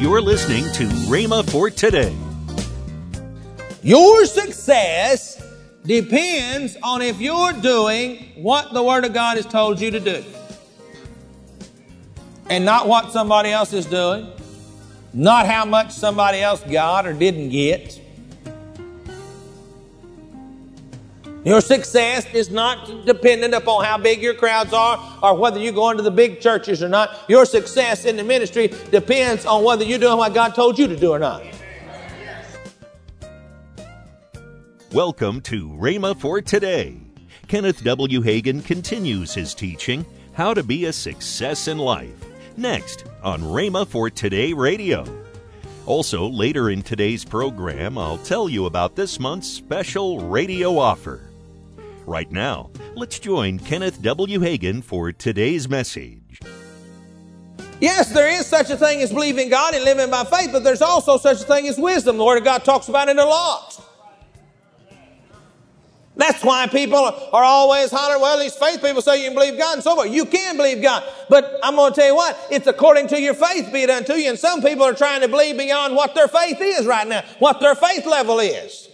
[0.00, 2.16] You're listening to Rhema for today.
[3.82, 5.44] Your success
[5.84, 10.24] depends on if you're doing what the Word of God has told you to do.
[12.48, 14.30] And not what somebody else is doing,
[15.12, 18.00] not how much somebody else got or didn't get.
[21.44, 25.88] Your success is not dependent upon how big your crowds are or whether you go
[25.90, 27.16] into the big churches or not.
[27.28, 30.96] Your success in the ministry depends on whether you're doing what God told you to
[30.96, 31.44] do or not.
[34.92, 36.96] Welcome to Rhema for today.
[37.46, 38.20] Kenneth W.
[38.20, 42.24] Hagin continues his teaching, How to Be a Success in Life,
[42.56, 45.04] next on Rhema for Today Radio.
[45.86, 51.27] Also, later in today's program, I'll tell you about this month's special radio offer.
[52.08, 54.40] Right now, let's join Kenneth W.
[54.40, 56.40] Hagin for today's message.
[57.82, 60.80] Yes, there is such a thing as believing God and living by faith, but there's
[60.80, 62.16] also such a thing as wisdom.
[62.16, 63.84] The Word of God talks about it a lot.
[66.16, 69.74] That's why people are always hollering, well, these faith people say you can believe God
[69.74, 70.10] and so forth.
[70.10, 71.04] You can believe God.
[71.28, 74.14] But I'm going to tell you what, it's according to your faith be it unto
[74.14, 74.30] you.
[74.30, 77.60] And some people are trying to believe beyond what their faith is right now, what
[77.60, 78.87] their faith level is.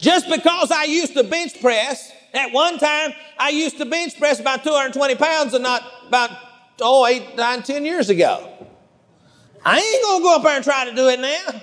[0.00, 4.40] Just because I used to bench press, at one time, I used to bench press
[4.40, 6.30] about 220 pounds and not about,
[6.80, 8.46] oh, eight, nine, ten years ago.
[9.64, 11.60] I ain't to go up there and try to do it now.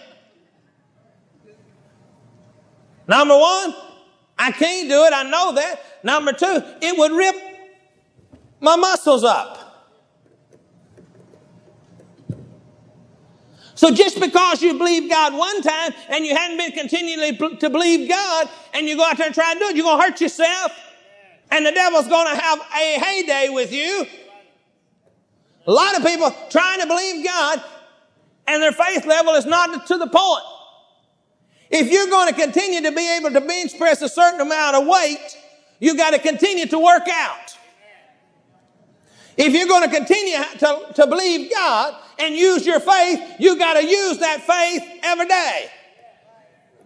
[3.08, 3.74] Number one,
[4.38, 5.14] I can't do it.
[5.14, 6.04] I know that.
[6.04, 7.36] Number two, it would rip
[8.60, 9.67] my muscles up.
[13.78, 18.10] So just because you believe God one time and you hadn't been continually to believe
[18.10, 20.20] God and you go out there and try to do it, you're going to hurt
[20.20, 20.72] yourself
[21.52, 24.08] and the devil's going to have a heyday with you.
[25.68, 27.64] A lot of people trying to believe God
[28.48, 30.44] and their faith level is not to the point.
[31.70, 34.88] If you're going to continue to be able to bench press a certain amount of
[34.88, 35.38] weight,
[35.80, 37.57] you've got to continue to work out.
[39.38, 43.76] If you're going to continue to, to believe God and use your faith, you got
[43.76, 45.70] to use that faith every day.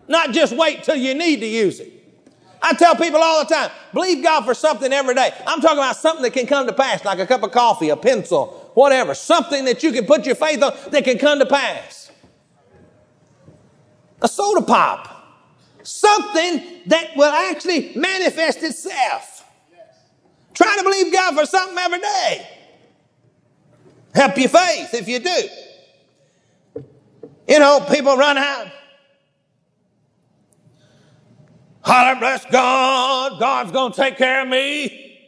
[0.09, 1.93] Not just wait till you need to use it.
[2.61, 5.33] I tell people all the time, believe God for something every day.
[5.47, 7.97] I'm talking about something that can come to pass, like a cup of coffee, a
[7.97, 9.15] pencil, whatever.
[9.15, 12.11] Something that you can put your faith on that can come to pass.
[14.21, 15.07] A soda pop.
[15.83, 19.30] Something that will actually manifest itself.
[20.61, 22.47] Try to believe God for something every day.
[24.13, 26.83] Help your faith if you do.
[27.47, 28.67] You know, people run out.
[31.81, 33.39] Holler, bless God.
[33.39, 35.19] God's going to take care of me.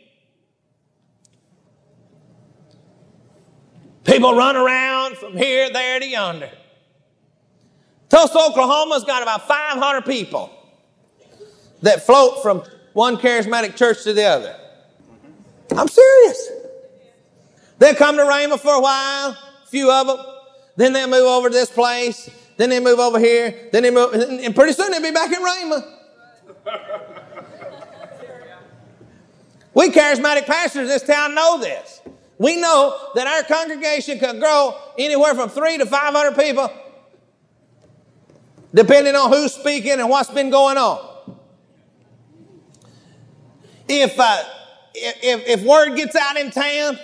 [4.04, 6.52] People run around from here, there to yonder.
[8.10, 10.52] Tulsa, Oklahoma's got about 500 people
[11.82, 12.62] that float from
[12.92, 14.60] one charismatic church to the other.
[15.78, 16.50] I'm serious.
[17.80, 20.18] They'll come to Rhema for a while, a few of them.
[20.76, 22.30] Then they'll move over to this place.
[22.58, 23.70] Then they move over here.
[23.72, 25.84] Then they move, and pretty soon they'll be back in Rhema.
[29.74, 32.02] we charismatic pastors in this town know this.
[32.38, 36.72] We know that our congregation can grow anywhere from three to 500 people,
[38.74, 41.10] depending on who's speaking and what's been going on.
[43.88, 44.44] If, uh,
[44.94, 46.98] if, if word gets out in town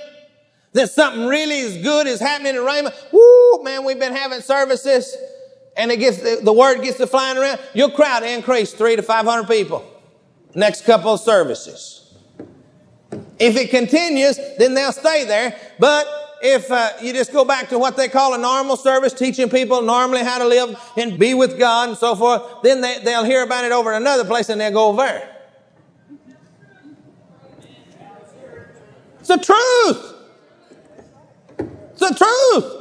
[0.74, 5.16] that something really is good is happening in Rhema, whoo, man, we've been having services
[5.76, 9.02] and it gets, the, the word gets to flying around, your crowd increase three to
[9.02, 9.86] 500 people
[10.56, 12.14] next couple of services.
[13.40, 15.58] If it continues, then they'll stay there.
[15.80, 16.08] But
[16.42, 19.82] if uh, you just go back to what they call a normal service, teaching people
[19.82, 23.44] normally how to live and be with God and so forth, then they, they'll hear
[23.44, 25.39] about it over in another place and they'll go over there.
[29.30, 30.16] The truth.
[31.92, 32.76] It's the truth.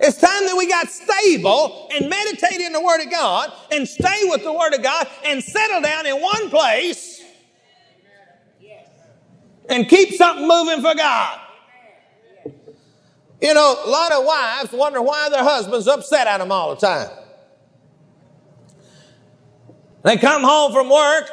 [0.00, 4.22] It's time that we got stable and meditate in the Word of God and stay
[4.24, 7.22] with the Word of God and settle down in one place
[9.68, 11.40] and keep something moving for God.
[13.40, 16.80] You know, a lot of wives wonder why their husband's upset at them all the
[16.80, 17.10] time.
[20.02, 21.30] They come home from work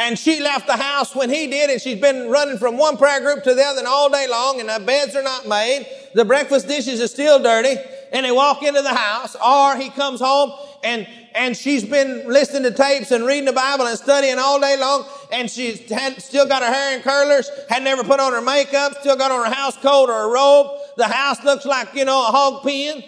[0.00, 3.20] and she left the house when he did, and she's been running from one prayer
[3.20, 5.86] group to the other all day long, and the beds are not made.
[6.14, 7.76] The breakfast dishes are still dirty.
[8.12, 10.52] and they walk into the house, or he comes home
[10.82, 14.76] and, and she's been listening to tapes and reading the Bible and studying all day
[14.78, 18.40] long, and she's had, still got her hair in curlers, had never put on her
[18.40, 20.78] makeup, still got on her house coat or a robe.
[20.96, 23.04] The house looks like, you know, a hog pen.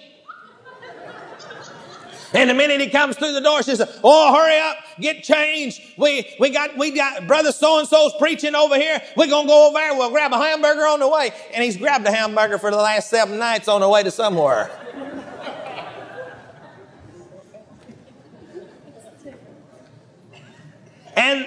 [2.35, 5.83] And the minute he comes through the door, she says, Oh, hurry up, get changed.
[5.99, 9.03] We, we got, we got brother so and so's preaching over here.
[9.17, 9.95] We're going to go over there.
[9.95, 11.33] We'll grab a hamburger on the way.
[11.53, 14.71] And he's grabbed a hamburger for the last seven nights on the way to somewhere.
[21.17, 21.47] and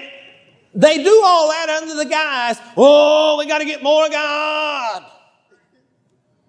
[0.74, 5.04] they do all that under the guise, oh, we got to get more of God.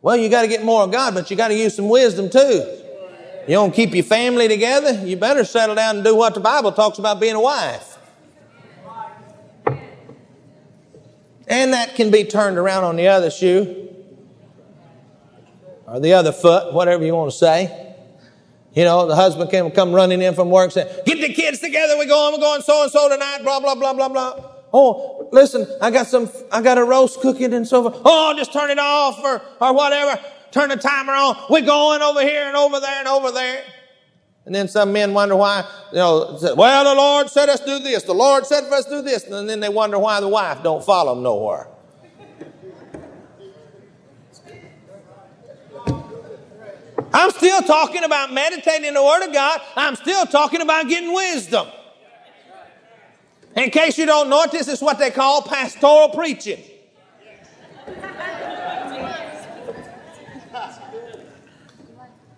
[0.01, 2.30] Well, you got to get more of God, but you got to use some wisdom
[2.30, 2.84] too.
[3.48, 6.74] You don't keep your family together, you better settle down and do what the Bible
[6.74, 7.98] talks about being a wife.
[11.48, 13.96] And that can be turned around on the other shoe
[15.88, 17.96] or the other foot, whatever you want to say.
[18.74, 21.98] You know, the husband can come running in from work saying, Get the kids together,
[21.98, 24.52] we're going, we're going so and so tonight, blah, blah, blah, blah, blah.
[24.74, 28.02] Oh, listen, I got some, I got a roast cooking and so forth.
[28.04, 30.22] Oh, just turn it off or, or whatever
[30.57, 31.38] turn the timer on.
[31.50, 33.63] We're going over here and over there and over there.
[34.45, 38.04] And then some men wonder why, you know, well, the Lord said us do this.
[38.04, 39.25] The Lord said for us do this.
[39.25, 41.68] And then they wonder why the wife don't follow them nowhere.
[47.13, 49.62] I'm still talking about meditating the Word of God.
[49.75, 51.68] I'm still talking about getting wisdom.
[53.56, 56.60] In case you don't know it, this is what they call pastoral preaching.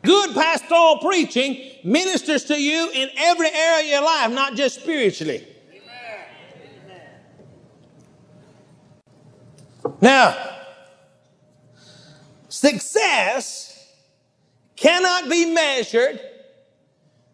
[0.09, 5.45] Good pastoral preaching ministers to you in every area of your life, not just spiritually.
[10.01, 10.35] Now,
[12.47, 13.87] success
[14.75, 16.19] cannot be measured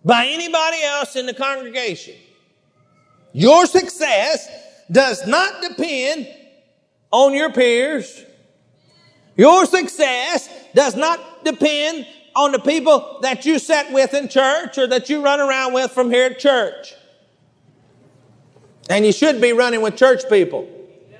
[0.03, 2.15] by anybody else in the congregation.
[3.31, 4.49] Your success
[4.91, 6.27] does not depend
[7.09, 8.21] on your peers.
[9.37, 14.87] Your success does not depend on the people that you sat with in church or
[14.87, 16.93] that you run around with from here at church.
[18.89, 20.67] And you should be running with church people,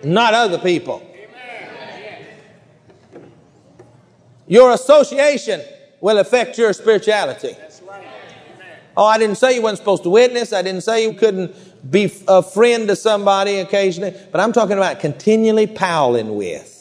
[0.04, 1.06] not other people.
[4.48, 5.62] Your association
[6.02, 7.56] will affect your spirituality.
[8.98, 10.54] Oh, I didn't say you weren't supposed to witness.
[10.54, 14.16] I didn't say you couldn't be a friend to somebody occasionally.
[14.32, 16.75] But I'm talking about continually palling with.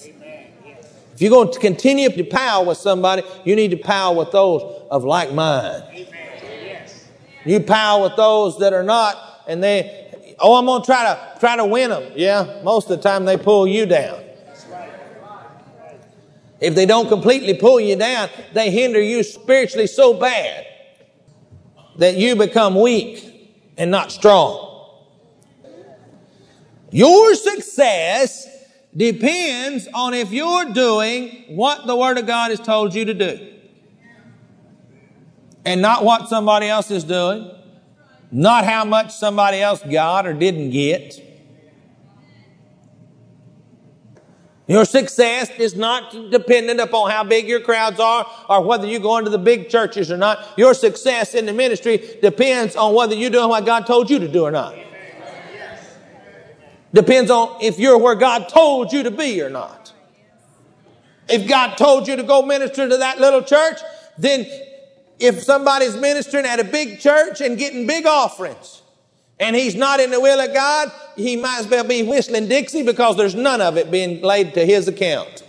[1.14, 4.62] If you're going to continue to pal with somebody, you need to pal with those
[4.90, 6.06] of like mind.
[7.44, 9.16] You pal with those that are not,
[9.46, 12.12] and they, oh, I'm going to try to try to win them.
[12.16, 14.22] Yeah, most of the time they pull you down.
[16.60, 20.66] If they don't completely pull you down, they hinder you spiritually so bad
[21.98, 24.72] that you become weak and not strong.
[26.90, 28.48] Your success
[28.96, 33.52] depends on if you're doing what the Word of God has told you to do.
[35.64, 37.50] And not what somebody else is doing.
[38.30, 41.20] Not how much somebody else got or didn't get.
[44.66, 49.18] Your success is not dependent upon how big your crowds are or whether you go
[49.18, 50.46] into the big churches or not.
[50.56, 54.28] Your success in the ministry depends on whether you're doing what God told you to
[54.28, 54.74] do or not.
[56.94, 59.92] Depends on if you're where God told you to be or not.
[61.28, 63.80] If God told you to go minister to that little church,
[64.16, 64.46] then
[65.18, 68.82] if somebody's ministering at a big church and getting big offerings,
[69.40, 72.84] and he's not in the will of God, he might as well be whistling Dixie
[72.84, 75.42] because there's none of it being laid to his account.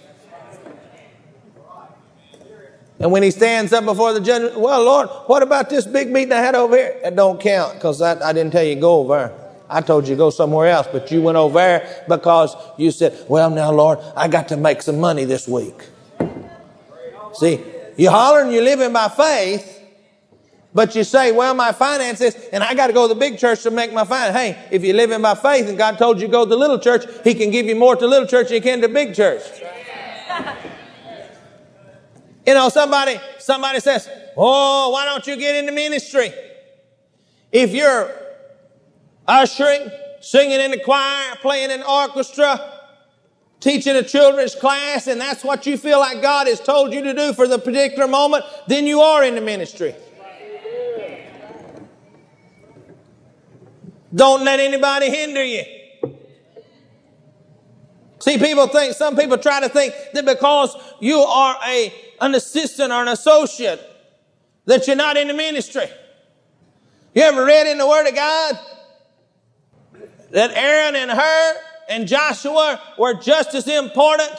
[2.98, 6.32] And when he stands up before the judge, well, Lord, what about this big meeting
[6.32, 7.00] I had over here?
[7.04, 9.45] That don't count because I, I didn't tell you to go over.
[9.70, 13.26] I told you to go somewhere else, but you went over there because you said,
[13.28, 15.76] well, now, Lord, I got to make some money this week.
[17.34, 17.64] See,
[17.98, 19.82] you hollering, you're living by faith,
[20.74, 23.64] but you say, well, my finances, and I got to go to the big church
[23.64, 24.36] to make my finance.
[24.36, 26.80] Hey, if you're living by faith and God told you to go to the little
[26.80, 29.42] church, He can give you more to little church than He can to big church.
[32.46, 36.34] you know, somebody, somebody says, oh, why don't you get into ministry?
[37.52, 38.25] If you're
[39.28, 39.90] ushering,
[40.22, 42.76] singing in the choir, playing in orchestra,
[43.60, 47.14] teaching a children's class, and that's what you feel like God has told you to
[47.14, 49.96] do for the particular moment, then you are in the ministry.
[54.14, 55.64] Don't let anybody hinder you.
[58.20, 62.92] See, people think, some people try to think that because you are a, an assistant
[62.92, 63.82] or an associate,
[64.66, 65.86] that you're not in the ministry.
[67.14, 68.60] You ever read in the Word of God
[70.32, 71.56] that Aaron and Hur
[71.90, 74.32] and Joshua were just as important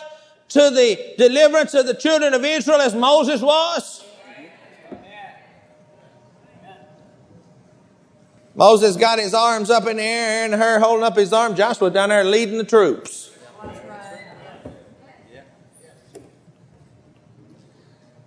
[0.49, 4.05] to the deliverance of the children of Israel as Moses was?
[8.55, 11.55] Moses got his arms up in the air, and Hur holding up his arm.
[11.55, 13.31] Joshua down there leading the troops.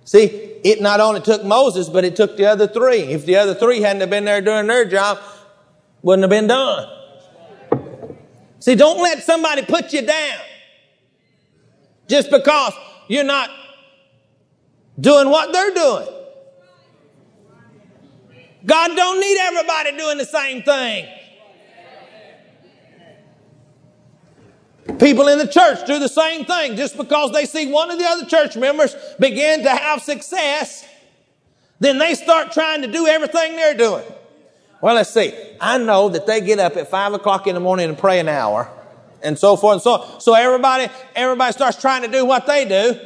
[0.06, 0.26] See,
[0.64, 3.00] it not only took Moses, but it took the other three.
[3.00, 5.20] If the other three hadn't have been there doing their job,
[6.02, 6.99] wouldn't have been done.
[8.60, 10.40] See, don't let somebody put you down
[12.08, 12.74] just because
[13.08, 13.50] you're not
[15.00, 16.08] doing what they're doing.
[18.66, 21.08] God don't need everybody doing the same thing.
[25.00, 26.76] People in the church do the same thing.
[26.76, 30.86] Just because they see one of the other church members begin to have success,
[31.80, 34.04] then they start trying to do everything they're doing.
[34.82, 35.34] Well, let's see.
[35.60, 38.30] I know that they get up at five o'clock in the morning and pray an
[38.30, 38.72] hour
[39.22, 40.22] and so forth and so on.
[40.22, 43.00] So everybody, everybody starts trying to do what they do.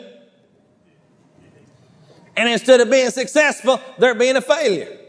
[2.35, 4.99] And instead of being successful, they're being a failure.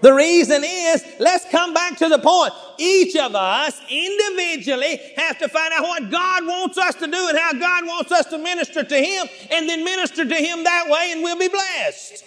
[0.00, 2.52] The reason is, let's come back to the point.
[2.78, 7.36] Each of us individually have to find out what God wants us to do and
[7.36, 11.10] how God wants us to minister to Him and then minister to Him that way
[11.12, 12.24] and we'll be blessed.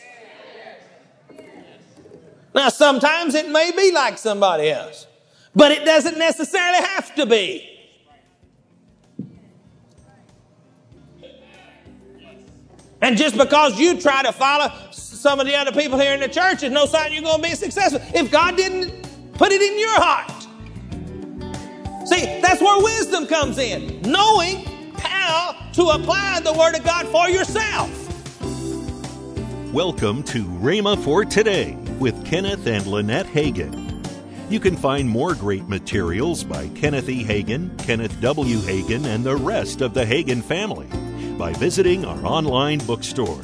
[2.54, 5.08] Now, sometimes it may be like somebody else,
[5.56, 7.68] but it doesn't necessarily have to be.
[13.02, 16.28] And just because you try to follow some of the other people here in the
[16.28, 18.02] church is no sign you're going to be successful.
[18.14, 20.32] If God didn't put it in your heart.
[22.08, 24.02] See, that's where wisdom comes in.
[24.02, 24.66] Knowing
[24.98, 27.90] how to apply the Word of God for yourself.
[29.74, 34.04] Welcome to Rhema for Today with Kenneth and Lynette Hagin.
[34.50, 37.24] You can find more great materials by Kenneth E.
[37.24, 38.58] Hagin, Kenneth W.
[38.58, 40.88] Hagin, and the rest of the Hagin family
[41.38, 43.40] by visiting our online bookstore.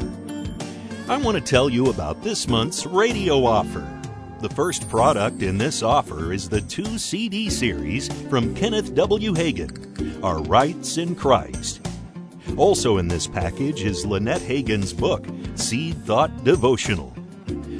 [1.08, 3.88] I want to tell you about this month's radio offer.
[4.42, 9.34] The first product in this offer is the two CD series from Kenneth W.
[9.34, 11.88] Hagin, Our Rights in Christ.
[12.58, 17.14] Also in this package is Lynette Hagin's book, Seed Thought Devotional.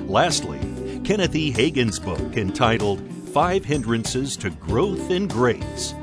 [0.08, 0.60] Lastly,
[1.08, 1.52] Kenneth E.
[1.52, 3.00] Hagin's book entitled
[3.34, 5.94] Five Hindrances to Growth in Grace.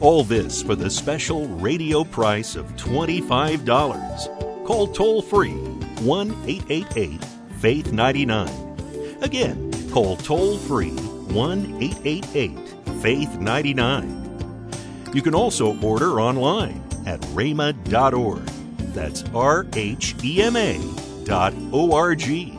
[0.00, 4.64] All this for the special radio price of $25.
[4.64, 7.22] Call toll free 1 888
[7.60, 9.18] Faith 99.
[9.20, 14.70] Again, call toll free 1 888 Faith 99.
[15.12, 18.46] You can also order online at rhema.org.
[18.94, 20.80] That's R H E M A
[21.26, 22.58] dot O R G.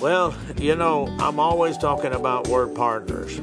[0.00, 3.40] well, you know, I'm always talking about word partners.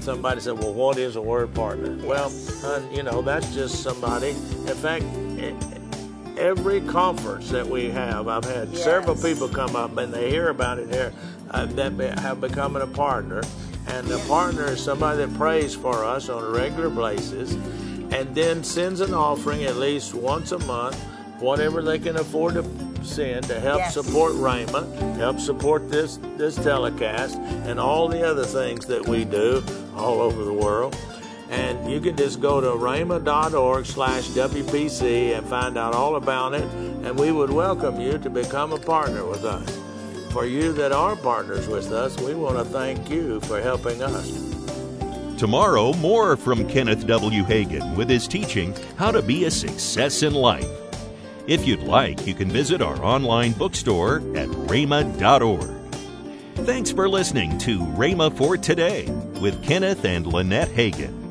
[0.00, 1.96] somebody said, well, what is a word partner?
[2.06, 2.32] Well,
[2.64, 4.30] uh, you know, that's just somebody.
[4.30, 5.04] In fact,
[6.38, 8.84] every conference that we have, I've had yes.
[8.84, 11.12] several people come up and they hear about it here
[11.50, 13.42] uh, that have become a partner.
[13.86, 17.52] And the partner is somebody that prays for us on a regular basis
[18.12, 21.00] and then sends an offering at least once a month,
[21.38, 22.62] whatever they can afford to
[23.04, 23.94] sin to help yes.
[23.94, 29.62] support Rhema, help support this this telecast, and all the other things that we do
[29.96, 30.96] all over the world.
[31.50, 36.64] And you can just go to rhema.org slash WPC and find out all about it.
[37.04, 39.78] And we would welcome you to become a partner with us.
[40.32, 44.44] For you that are partners with us, we want to thank you for helping us.
[45.38, 47.44] Tomorrow, more from Kenneth W.
[47.44, 50.83] Hagin with his teaching, How to Be a Success in Life.
[51.46, 55.70] If you'd like, you can visit our online bookstore at rhema.org.
[56.66, 59.10] Thanks for listening to Rhema for Today
[59.40, 61.23] with Kenneth and Lynette Hagin.